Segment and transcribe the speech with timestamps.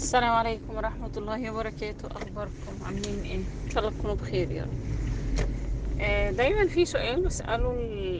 [0.00, 4.66] السلام عليكم ورحمة الله وبركاته أخباركم عاملين إيه؟ إن شاء الله تكونوا بخير يا
[6.00, 7.72] آه، دايما في سؤال بسأله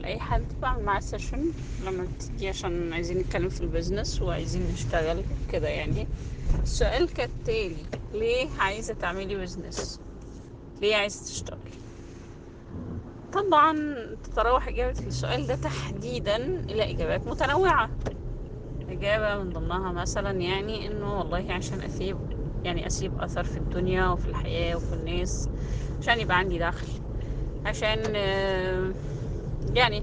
[0.02, 1.44] لأي حد بعمل معاه session
[1.86, 6.06] لما تيجي عشان عايزين نتكلم في ال business وعايزين نشتغل كده يعني
[6.62, 7.76] السؤال كالتالي
[8.12, 10.00] ليه عايزة تعملي business؟
[10.80, 11.60] ليه عايزة تشتغلي؟
[13.32, 17.90] طبعا تتراوح إجابة السؤال ده تحديدا إلى إجابات متنوعة
[18.90, 22.18] إجابة من ضمنها مثلا يعني إنه والله عشان أسيب
[22.64, 25.48] يعني أسيب أثر في الدنيا وفي الحياة وفي الناس
[26.00, 26.88] عشان يبقى عندي دخل
[27.66, 28.92] عشان آه،
[29.74, 30.02] يعني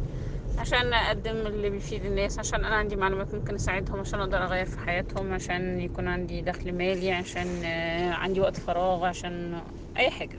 [0.57, 4.79] عشان أقدم اللي بيفيد الناس عشان أنا عندي معلومات ممكن أساعدهم عشان أقدر أغير في
[4.79, 9.61] حياتهم عشان يكون عندي دخل مالي عشان آه، عندي وقت فراغ عشان
[9.97, 10.37] أي حاجة.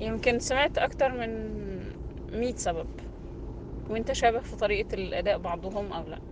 [0.00, 1.30] يمكن سمعت أكتر من
[2.32, 2.86] مية سبب.
[3.90, 6.29] وأنت شابه في طريقة الأداء بعضهم أو لأ؟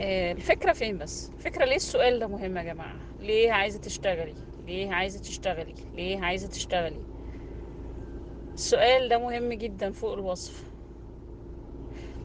[0.00, 4.34] الفكرة فين بس؟ الفكرة ليه السؤال ده مهم يا جماعة؟ ليه عايزة تشتغلي؟
[4.66, 7.00] ليه عايزة تشتغلي؟ ليه عايزة تشتغلي؟
[8.54, 10.62] السؤال ده مهم جدا فوق الوصف.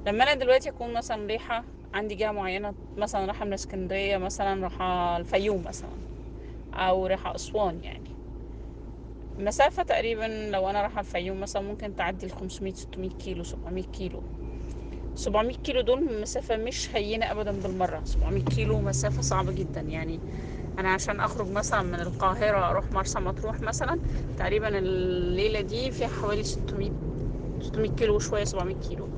[0.06, 5.18] لما أنا دلوقتي أكون مثلا رايحة عندي جهة معينة مثلا رايحة من اسكندرية مثلا رايحة
[5.18, 5.90] الفيوم مثلا
[6.74, 8.04] أو رايحة أسوان يعني.
[9.40, 14.24] مسافة تقريبا لو أنا رايحة الفيوم مثلا ممكن تعدي ال 500 600 كيلو 700 كيلو.
[15.16, 18.02] 700 كيلو دول مسافة مش هينة أبدا بالمرة.
[18.06, 19.82] 700 كيلو مسافة صعبة جدا.
[19.82, 20.20] يعني
[20.80, 24.00] أنا عشان أخرج مثلا من القاهرة أروح مرسى مطروح مثلا
[24.38, 26.92] تقريبا الليلة دي فيها حوالي 600
[27.62, 29.10] 600 كيلو وشوية 700 كيلو.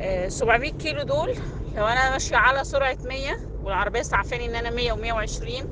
[0.00, 1.28] آه، 700 كيلو دول
[1.76, 4.92] لو أنا ماشية على سرعة 100 والعربية سعفاني إن أنا 100
[5.26, 5.66] و120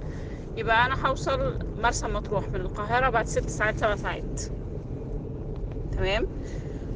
[0.56, 4.40] يبقى أنا هوصل مرسى مطروح من القاهرة بعد 6 ساعات 7 ساعات.
[5.96, 6.26] تمام؟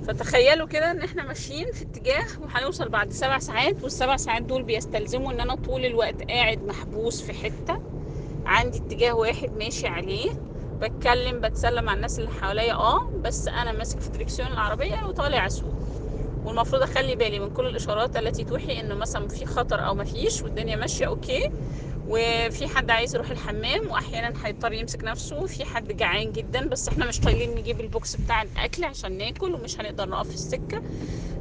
[0.03, 5.33] فتخيلوا كده إن إحنا ماشيين في اتجاه وهنوصل بعد سبع ساعات والسبع ساعات دول بيستلزموا
[5.33, 7.77] إن أنا طول الوقت قاعد محبوس في حتة
[8.47, 10.29] عندي اتجاه واحد ماشي عليه.
[10.81, 15.77] بتكلم بتسلم مع الناس اللي حواليا آه بس أنا ماسك في دريكسيون العربية وطالع أسوق.
[16.45, 20.77] والمفروض أخلي بالي من كل الإشارات التي توحي إنه مثلا في خطر أو مفيش والدنيا
[20.77, 21.41] ماشية okay.
[22.13, 25.47] وفي حد عايز يروح الحمام وأحيانا هيضطر يمسك نفسه.
[25.47, 29.55] في حد جعان جدا بس إحنا مش طايلين نجيب ال box بتاع الأكل عشان ناكل
[29.55, 30.83] ومش هنقدر نقف في السكة.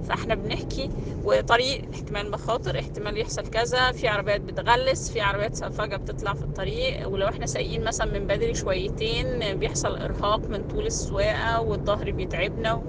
[0.01, 0.89] فإحنا بنحكي
[1.23, 3.91] وطريق احتمال مخاطر احتمال يحصل كذا.
[3.91, 7.07] في عربيات بتغلس في عربيات فجأة بتطلع في الطريق.
[7.09, 12.83] ولو إحنا سايقين مثلا من بدري شويتين بيحصل إرهاق من طول السواقة والظهر بيتعبنا.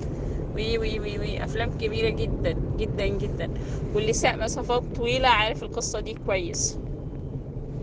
[0.54, 1.44] و و و و.
[1.44, 3.50] أفلام كبيرة جدا جدا جدا.
[3.92, 6.80] واللي ساق مسافات طويلة عارف القصة دي كويس.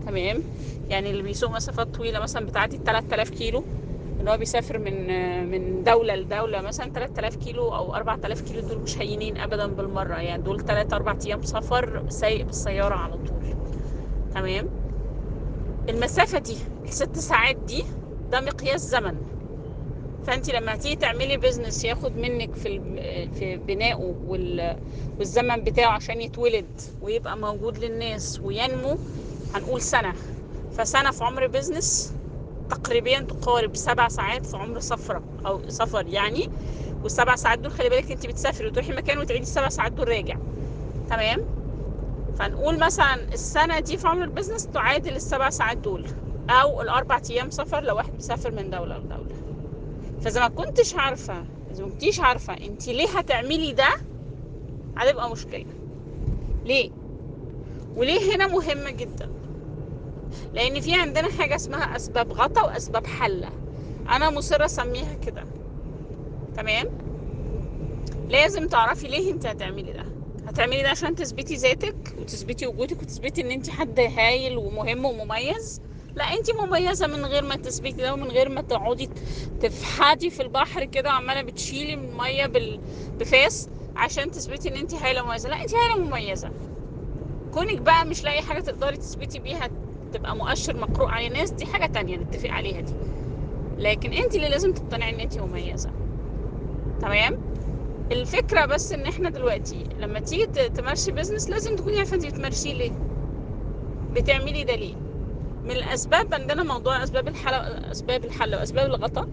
[0.08, 0.42] تمام؟
[0.90, 3.64] يعني اللي بيسوق مسافات طويلة مثلا بتعدي ال 3000 كيلو
[4.20, 5.06] إن هو بيسافر من
[5.50, 10.16] من دولة لدولة مثلا 3000 كيلو أو 4000 كيلو دول مش هينين ابدا بالمرة.
[10.16, 13.44] يعني دول 3 4 أيام سفر سايق بالسيارة على طول.
[14.34, 14.68] تمام؟
[15.88, 17.84] المسافة دي الست ساعات دي
[18.30, 19.14] ده مقياس زمن.
[20.26, 22.80] فأنت لما هتيجي تعملي بيزنس ياخد منك في
[23.38, 24.76] في بنائه وال-
[25.18, 28.98] والزمن بتاعه عشان يتولد ويبقى موجود للناس وينمو
[29.54, 30.14] هنقول سنة.
[30.72, 32.12] فسنة في عمر business
[32.70, 36.50] تقريبا تقارب سبع ساعات في عمر سفرة أو سفر يعني.
[37.02, 40.36] والسبع ساعات دول خلي بالك انت بتسافري وتروحي مكان وتعيدي السبع ساعات دول راجع.
[41.10, 41.40] تمام؟
[42.38, 46.06] فنقول مثلا السنة دي في عمر ال business تعادل السبع ساعات دول
[46.50, 49.34] أو الأربع أيام سفر لو واحد بيسافر من دولة لدولة.
[50.20, 53.88] فإذا ما كنتش عارفة إذا ما كنتيش عارفة انت ليه هتعملي ده
[54.96, 55.66] هتبقى مشكلة.
[56.64, 56.90] ليه؟
[57.96, 59.37] وليه هنا مهمة جدا؟
[60.54, 63.50] لأن في عندنا حاجة اسمها اسباب غطا واسباب حله.
[64.08, 65.44] أنا مصره اسميها كده.
[66.56, 66.86] تمام؟
[68.28, 70.04] لازم تعرفي ليه انت هتعملي ده.
[70.46, 75.80] هتعملي ده عشان تثبتي ذاتك وتثبتي وجودك وتثبتي ان انت حد هايل ومهم ومميز.
[76.14, 79.10] لا انت مميزة من غير ما تثبتي ده ومن غير ما تقعدي
[79.60, 82.46] تفحدي في البحر كده وعمالة بتشيلي من الميه.
[83.18, 86.50] بفاس عشان تثبتي ان انت هايلة مميزه لا انت هايلة مميزه
[87.54, 89.68] كونك بقى مش لاقي حاجة تقدري تثبتي بيها
[90.12, 92.92] تبقى مؤشر مقروء على الناس دي حاجة تانية نتفق عليها دي.
[93.78, 95.90] لكن انت اللي لازم تقتنعي ان انت مميزة.
[97.00, 97.38] تمام؟
[98.12, 102.92] الفكرة بس ان إحنا دلوقتي لما تيجي تمارسي بيزنس لازم تكوني عارفة انت بتمارسيه ليه.
[104.12, 104.94] بتعملي ده ليه.
[105.64, 107.54] من الأسباب عندنا موضوع أسباب الحل
[107.90, 109.28] أسباب الحل وأسباب الغطاء.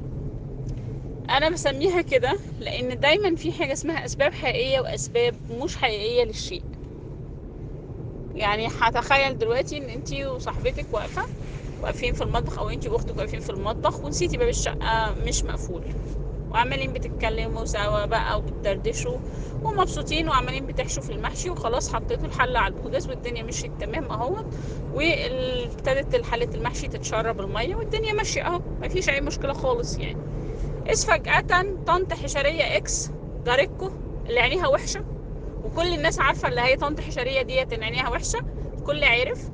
[1.30, 6.64] أنا بسميها كده لأن دايما في حاجة اسمها أسباب حقيقية وأسباب مش حقيقية للشيء.
[8.36, 11.24] يعني هتخيل دلوقتي إن أنتي وصاحبتك واقفة
[11.82, 15.86] واقفين في المطبخ أو أنتي وأختك واقفين في المطبخ ونسيتي باب الشقة مش مقفول.
[16.52, 19.18] وعمالين بتتكلموا سوا بقى وبتدردشوا
[19.64, 24.46] ومبسوطين وعمالين بتحشوا في المحشي وخلاص حطيتوا الحلة على البوتاجاز والدنيا مشيت تمام أهوت.
[24.94, 30.18] وابتدت حلة المحشي تتشرب المية والدنيا ماشية أهو مفيش أي مشكلة خالص يعني.
[30.90, 31.44] إذ فجأة
[31.86, 33.10] طنط حشرية إكس
[33.46, 33.92] جارتكو
[34.30, 35.15] اللي عينيها وحشة
[35.66, 38.40] وكل الناس عارفة اللي هي طنط حشرية ديت إن عينيها وحشة
[38.78, 39.52] الكل عارف.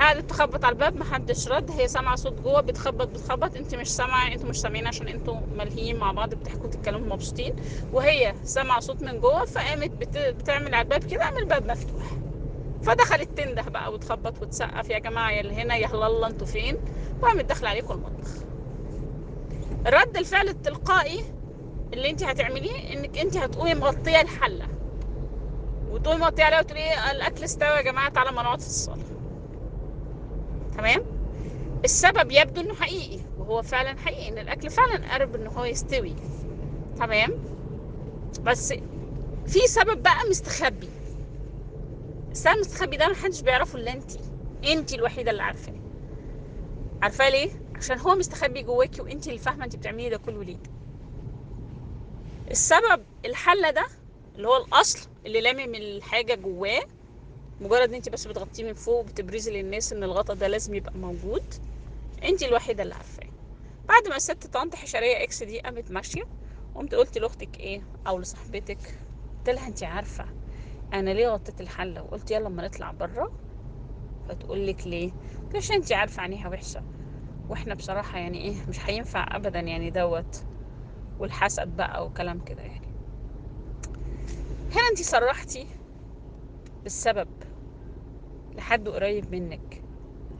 [0.00, 3.56] قعدت تخبط على الباب محدش رد هي سامعة صوت جوه بتخبط بتخبط.
[3.56, 7.56] انت مش سامعة أنتوا مش سامعين عشان أنتوا ملهيين مع بعض بتحكوا تتكلموا مبسوطين.
[7.92, 10.18] وهي سامعة صوت من جوه فقامت بت...
[10.18, 12.04] بتعمل على الباب كده قام الباب مفتوح.
[12.82, 14.90] فدخلت تنده بقى وتخبط وتسقف.
[14.90, 16.76] يا جماعة يا اللي هنا يا الله أنتوا فين؟
[17.22, 18.30] وقامت داخلة عليكم المطبخ.
[19.86, 21.20] رد الفعل التلقائي
[21.92, 24.71] اللي انت هتعمليه انك انت هتقومي مغطية الحلة.
[25.92, 29.02] وتقومي مغطيه عليها وتقولي إيه الأكل استوى يا جماعة تعالى ما نقعد في الصالة.
[30.76, 31.02] تمام؟
[31.84, 36.14] السبب يبدو إنه حقيقي وهو فعلا حقيقي إن الأكل فعلا قرب ان هو يستوي.
[36.98, 37.30] تمام؟
[38.42, 38.74] بس
[39.46, 40.88] في سبب بقى مستخبي.
[42.30, 44.10] السبب المستخبي ده محدش بيعرفه إلا انت
[44.64, 45.74] انت الوحيدة اللي عارفاه.
[47.02, 50.58] عارفاه ليه؟ عشان هو مستخبي جواكي وانت اللي فاهمة انت بتعملي ده كله ليه.
[52.50, 53.86] السبب الحله ده
[54.36, 56.80] اللي هو الأصل اللي لامم الحاجة جواه
[57.60, 61.42] مجرد إن انت بس بتغطيه من فوق وبتبرزي للناس إن الغطا ده لازم يبقى موجود
[62.24, 63.26] انت الوحيدة اللي عارفاه.
[63.88, 66.22] بعد ما الست طنط حشرية إكس دي قامت ماشية
[66.74, 68.78] قمت قلت لأختك إيه أو لصاحبتك
[69.38, 70.28] قلت لها انت عارفة
[70.92, 73.32] أنا ليه غطيت الحلة؟ وقلت يلا أما نطلع بره
[74.28, 75.12] فتقول لك ليه؟
[75.56, 76.82] عشان انت عارفة عينيها وحشة.
[77.48, 80.44] وإحنا بصراحة يعني إيه مش هينفع ابدا يعني دوت
[81.18, 82.91] والحسد بقى وكلام كده يعني.
[84.72, 85.66] هنا انت صرحتي
[86.82, 87.28] بالسبب
[88.54, 89.82] لحد قريب منك؟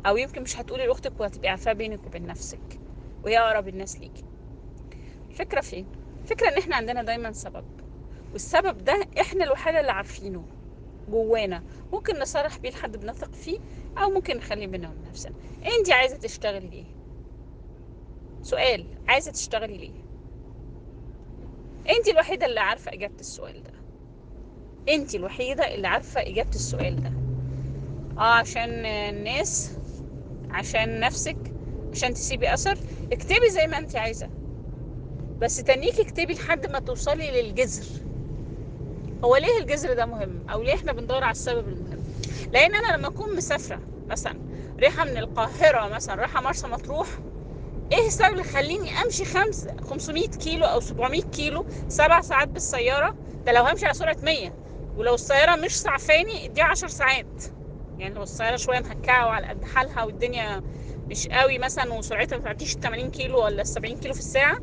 [0.06, 2.81] أو يمكن مش هتقولي لأختك وهتبقي عارفاه بينك وبين نفسك
[3.25, 4.25] وهي أقرب الناس ليكي.
[5.31, 5.87] الفكرة فين؟
[6.23, 7.64] الفكرة إن إحنا عندنا دايما سبب
[8.32, 10.44] والسبب ده إحنا الوحيدة اللي عارفينه
[11.08, 11.62] جوانا.
[11.93, 13.58] ممكن نصرح بيه لحد بنثق فيه
[13.99, 15.34] أو ممكن نخليه بينا وبين نفسنا.
[15.79, 16.87] انت عايزة تشتغلي ليه؟
[18.43, 20.02] سؤال عايزة تشتغلي ليه؟
[21.96, 23.81] انت الوحيدة اللي عارفة إجابة السؤال ده.
[24.88, 27.11] انت الوحيدة اللي عارفة إجابة السؤال ده.
[28.19, 29.70] آه عشان الناس
[30.50, 31.37] عشان نفسك
[31.93, 32.79] عشان تسيبي أثر.
[33.12, 34.29] اكتبي زي ما انت عايزة.
[35.40, 37.87] بس تنيكي اكتبي لحد ما توصلي للجذر.
[39.25, 42.02] هو ليه الجذر ده مهم؟ أو ليه إحنا بندور على السبب المهم؟
[42.52, 44.34] لأن أنا لما أكون مسافرة مثلا
[44.81, 47.08] رايحة من القاهرة مثلا رايحة مرسى مطروح
[47.93, 53.14] إيه السبب اللي يخليني أمشي خمس 500 كيلو أو 700 كيلو سبع ساعات بالسيارة؟
[53.46, 54.52] ده لو همشي على سرعة 100
[54.97, 57.43] ولو السيارة مش سعفاني دي 10 ساعات.
[57.99, 60.62] يعني لو السيارة شوية مهكعه وعلى قد حالها والدنيا
[61.11, 64.56] مش قوي مثلا وسرعتها ما تعديش 80 كيلو ولا 70 كيلو في الساعة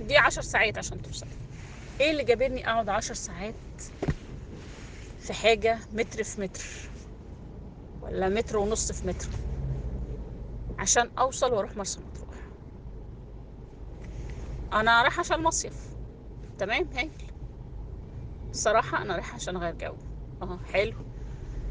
[0.00, 1.26] دي 10 ساعات عشان توصل.
[2.00, 3.54] إيه اللي جابرني أقعد 10 ساعات
[5.20, 6.64] في حاجة متر في متر
[8.02, 9.28] ولا متر ونص في متر
[10.78, 12.28] عشان أوصل وأروح مرسى مطروح؟
[14.72, 15.74] أنا رايحة عشان المصيف.
[16.58, 17.27] تمام؟ هايل
[18.52, 19.96] الصراحه أنا رايحة عشان أغير جو.
[20.42, 20.94] آه حلو.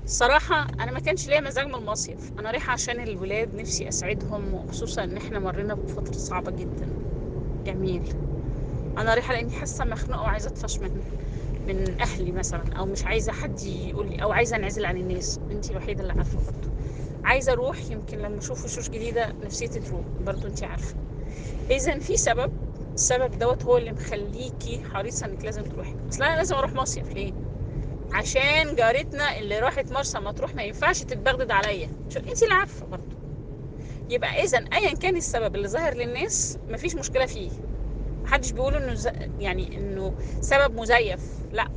[0.06, 2.32] الصراحة أنا ما كانش ليا مزاج من المصيف.
[2.40, 6.90] أنا رايحة عشان الولاد نفسي أسعدهم وخصوصا إن إحنا مرينا بفترة صعبة جدا.
[7.68, 8.10] جميل.
[8.98, 11.04] أنا رايحة لأني حاسة مخنوقة وعايزة أطفش من
[11.68, 15.40] من أهلي مثلا أو مش عايزة حد يقول لي أو عايزة أنعزل عن الناس.
[15.52, 16.70] أنتي الوحيدة اللي عارفة برضه.
[17.26, 20.06] عايزة أروح يمكن لما أشوف وشوش جديدة نفسيتي تروح.
[20.20, 20.96] برضه أنتي عارفة.
[21.72, 22.52] إذا في سبب
[22.98, 25.94] السبب دوت هو اللي مخليكي حريصة إنك لازم تروحي.
[26.10, 27.34] أصل أنا لازم أروح مصيف ليه؟
[28.14, 31.90] عشان جارتنا اللي راحت مرسى مطروح ما ينفعش تتبغدد عليا.
[32.10, 33.16] عشان انت اللي عارفة برضه.
[34.10, 37.50] يبقى اذا ايا كان السبب اللي ظاهر للناس مفيش مشكلة فيه.
[38.24, 39.10] محدش بيقول إنه ز...
[39.40, 41.22] يعني إنه سبب مزيف.
[41.52, 41.68] لا.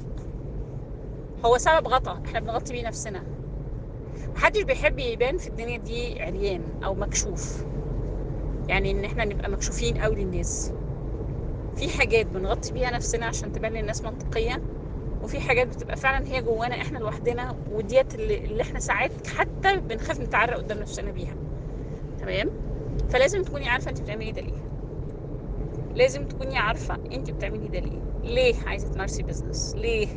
[1.45, 2.21] هو سبب غطا.
[2.27, 3.23] إحنا بنغطي بيه نفسنا.
[4.35, 7.65] محدش بيحب يبان في الدنيا دي عريان أو مكشوف.
[8.69, 10.73] يعني إن إحنا نبقى مكشوفين قوي للناس.
[11.77, 14.61] في حاجات بنغطي بيها نفسنا عشان تبان للناس منطقية
[15.23, 20.21] وفي حاجات بتبقى فعلا هي جوانا إحنا لوحدنا وديت اللي, اللي إحنا ساعات حتى بنخاف
[20.21, 21.35] نتعرى قدام نفسنا بيها.
[22.21, 22.51] تمام؟
[23.11, 24.71] فلازم تكوني عارفة انت بتعملي ده ليه.
[25.95, 28.01] لازم تكوني عارفة انت بتعملي ده ليه.
[28.23, 30.09] ليه عايزة تمارسي business ليه؟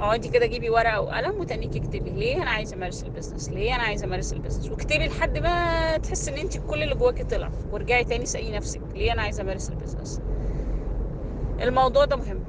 [0.00, 3.82] اقعدي كده جيبي ورقة وقلم وتنك اكتبي ليه أنا عايزة أمارس ال business ليه أنا
[3.82, 8.04] عايزة أمارس ال business واكتبي لحد ما تحسي إن أنت كل اللي جواكي طلع وارجعي
[8.04, 10.20] تاني سألي نفسك ليه أنا عايزة أمارس ال business
[11.62, 12.40] الموضوع ده مهم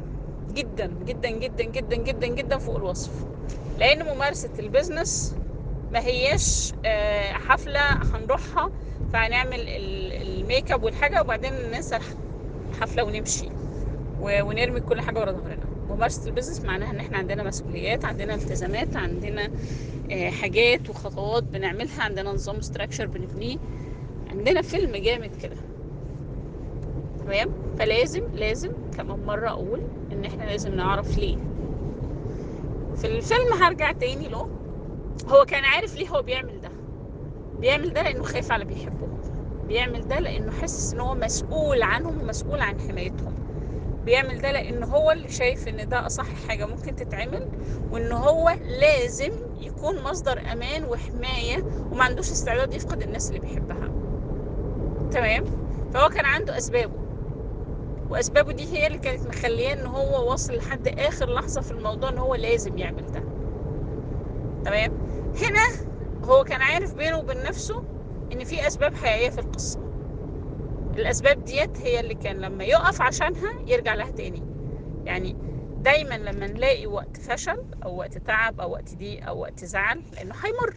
[0.53, 3.11] جدا جدا جدا جدا جدا جدا فوق الوصف.
[3.77, 5.35] لأن ممارسة ال business
[5.91, 6.73] ما هياش
[7.33, 8.69] حفلة هنروحها
[9.13, 11.99] فهنعمل ال- الميك اب والحاجة وبعدين ننسى
[12.71, 13.49] الحفله ونمشي
[14.21, 15.58] ونرمي كل حاجة ورا ظهرنا.
[15.89, 19.49] ممارسه ال business معناها إن إحنا عندنا مسؤوليات عندنا التزامات عندنا
[20.11, 23.57] آه، حاجات وخطوات بنعملها عندنا نظام structure بنبنيه.
[24.31, 25.55] عندنا فيلم جامد كده.
[27.19, 29.81] تمام؟ فلازم لازم كمان مرة أقول
[30.11, 31.37] إن إحنا لازم نعرف ليه.
[32.95, 34.49] في الفيلم هرجع تاني له.
[35.27, 36.69] هو كان عارف ليه هو بيعمل ده.
[37.59, 39.09] بيعمل ده لأنه خايف على بيحبهم
[39.67, 43.33] بيعمل ده لأنه حاسس إن هو مسؤول عنهم ومسؤول عن حمايتهم.
[44.09, 47.49] بيعمل ده لأن هو اللي شايف إن ده أصح حاجة ممكن تتعمل
[47.91, 48.49] وإن هو
[48.81, 53.89] لازم يكون مصدر أمان وحماية وما عندوش استعداد يفقد الناس اللي بيحبها.
[55.11, 55.43] تمام؟
[55.93, 56.99] فهو كان عنده أسبابه.
[58.09, 62.17] وأسبابه دي هي اللي كانت مخليه إن هو واصل لحد آخر لحظة في الموضوع إن
[62.17, 63.23] هو لازم يعمل ده.
[64.65, 64.91] تمام؟
[65.41, 65.89] هنا
[66.23, 67.83] هو كان عارف بينه وبين نفسه
[68.31, 69.88] إن في أسباب حقيقية في القصة.
[70.99, 74.43] الأسباب ديت هي اللي كان لما يقف عشانها يرجع لها تاني.
[75.05, 75.35] يعني
[75.81, 80.35] دايما لما نلاقي وقت فشل أو وقت تعب أو وقت ضيق أو وقت زعل لأنه
[80.43, 80.75] هيمر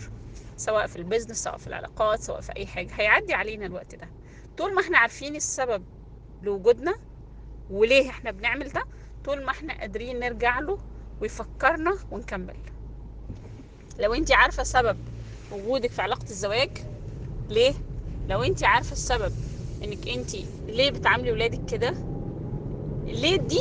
[0.56, 4.08] سواء في البيزنس سواء في العلاقات سواء في أي حاجة هيعدي علينا الوقت ده.
[4.58, 5.82] طول ما إحنا عارفين السبب
[6.42, 6.94] لوجودنا
[7.70, 8.82] وليه إحنا بنعمل ده
[9.24, 10.78] طول ما إحنا قادرين نرجع له
[11.20, 12.56] ويفكرنا ونكمل.
[13.98, 14.98] لو انت عارفة سبب
[15.52, 16.70] وجودك في علاقة الزواج
[17.48, 17.74] ليه؟
[18.28, 19.32] لو انت عارفة السبب
[19.84, 20.36] انك انت
[20.68, 21.94] ليه بتعاملي ولادك كده؟
[23.06, 23.60] ليه دي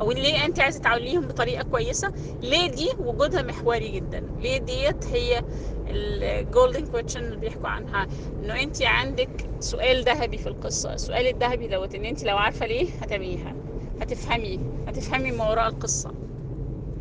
[0.00, 2.12] أو ليه انت عايزة تعامليهم بطريقة كويسة؟
[2.42, 5.42] ليه دي وجودها محوري جدا؟ ليه ديت هي
[5.86, 8.06] ال golden question اللي بيحكوا عنها؟
[8.44, 9.28] انه انت عندك
[9.60, 10.94] سؤال ذهبي في القصة.
[10.94, 13.54] السؤال الذهبي دوت ان انت لو عارفة ليه هتعمليها.
[14.00, 14.60] هتفهمي.
[14.88, 16.12] هتفهمي ما وراء القصة.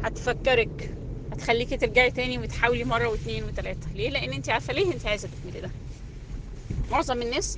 [0.03, 0.95] هتفكرك.
[1.31, 5.61] هتخليكي ترجعي تاني وتحاولي مرة واثنين وثلاثه ليه؟ لأن انت عارفة ليه انت عايزة تعملي
[5.61, 5.69] ده.
[6.91, 7.57] معظم الناس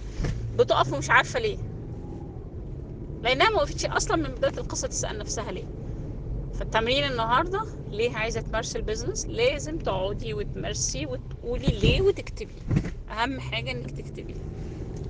[0.53, 1.57] بتقف ومش عارفة ليه.
[3.23, 5.65] لأنها ما وقفتش أصلا من بداية القصة تسأل نفسها ليه.
[6.51, 7.59] فالتمرين النهارده
[7.91, 12.55] ليه عايزة تمارسي البيزنس لازم تقعدي وتمارسي وتقولي ليه وتكتبي.
[13.09, 14.35] أهم حاجة إنك تكتبي.